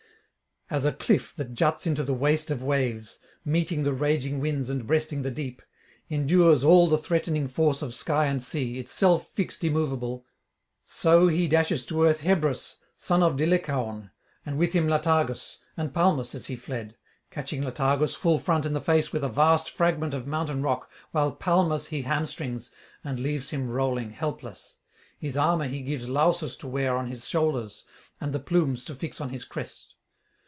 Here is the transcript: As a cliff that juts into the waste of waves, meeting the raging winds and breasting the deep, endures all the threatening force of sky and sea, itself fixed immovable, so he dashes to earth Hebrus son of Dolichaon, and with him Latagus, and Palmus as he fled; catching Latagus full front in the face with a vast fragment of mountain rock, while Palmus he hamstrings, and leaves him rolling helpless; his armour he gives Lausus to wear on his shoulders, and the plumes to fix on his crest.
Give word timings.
As 0.73 0.85
a 0.85 0.93
cliff 0.93 1.35
that 1.35 1.53
juts 1.53 1.85
into 1.85 2.01
the 2.01 2.13
waste 2.13 2.49
of 2.49 2.63
waves, 2.63 3.19
meeting 3.43 3.83
the 3.83 3.91
raging 3.91 4.39
winds 4.39 4.69
and 4.69 4.87
breasting 4.87 5.21
the 5.21 5.29
deep, 5.29 5.61
endures 6.09 6.63
all 6.63 6.87
the 6.87 6.97
threatening 6.97 7.49
force 7.49 7.81
of 7.81 7.93
sky 7.93 8.27
and 8.27 8.41
sea, 8.41 8.79
itself 8.79 9.27
fixed 9.27 9.65
immovable, 9.65 10.25
so 10.85 11.27
he 11.27 11.49
dashes 11.49 11.85
to 11.87 12.03
earth 12.05 12.21
Hebrus 12.21 12.79
son 12.95 13.21
of 13.21 13.35
Dolichaon, 13.35 14.11
and 14.45 14.57
with 14.57 14.71
him 14.71 14.87
Latagus, 14.87 15.57
and 15.75 15.93
Palmus 15.93 16.33
as 16.33 16.45
he 16.45 16.55
fled; 16.55 16.95
catching 17.31 17.63
Latagus 17.63 18.15
full 18.15 18.39
front 18.39 18.65
in 18.65 18.71
the 18.71 18.79
face 18.79 19.11
with 19.11 19.25
a 19.25 19.27
vast 19.27 19.69
fragment 19.71 20.13
of 20.13 20.25
mountain 20.25 20.63
rock, 20.63 20.89
while 21.11 21.33
Palmus 21.33 21.87
he 21.87 22.03
hamstrings, 22.03 22.71
and 23.03 23.19
leaves 23.19 23.49
him 23.49 23.69
rolling 23.69 24.11
helpless; 24.11 24.77
his 25.19 25.35
armour 25.35 25.67
he 25.67 25.81
gives 25.81 26.07
Lausus 26.07 26.55
to 26.59 26.67
wear 26.69 26.95
on 26.95 27.07
his 27.07 27.27
shoulders, 27.27 27.83
and 28.21 28.31
the 28.31 28.39
plumes 28.39 28.85
to 28.85 28.95
fix 28.95 29.19
on 29.19 29.31
his 29.31 29.43
crest. 29.43 29.95